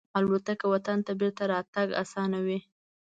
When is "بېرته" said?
1.19-1.43